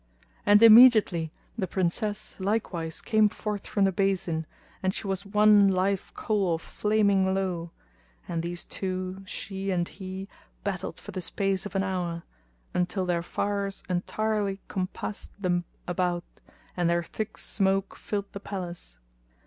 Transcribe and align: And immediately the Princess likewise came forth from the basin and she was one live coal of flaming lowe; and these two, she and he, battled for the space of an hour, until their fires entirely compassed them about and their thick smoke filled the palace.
And 0.47 0.63
immediately 0.63 1.31
the 1.55 1.67
Princess 1.67 2.35
likewise 2.39 3.01
came 3.03 3.29
forth 3.29 3.67
from 3.67 3.83
the 3.83 3.91
basin 3.91 4.47
and 4.81 4.95
she 4.95 5.05
was 5.05 5.27
one 5.27 5.67
live 5.67 6.11
coal 6.15 6.55
of 6.55 6.63
flaming 6.63 7.35
lowe; 7.35 7.69
and 8.27 8.41
these 8.41 8.65
two, 8.65 9.21
she 9.27 9.69
and 9.69 9.87
he, 9.87 10.27
battled 10.63 10.97
for 10.99 11.11
the 11.11 11.21
space 11.21 11.67
of 11.67 11.75
an 11.75 11.83
hour, 11.83 12.23
until 12.73 13.05
their 13.05 13.21
fires 13.21 13.83
entirely 13.87 14.59
compassed 14.67 15.39
them 15.39 15.65
about 15.87 16.23
and 16.75 16.89
their 16.89 17.03
thick 17.03 17.37
smoke 17.37 17.95
filled 17.95 18.31
the 18.33 18.39
palace. 18.39 18.97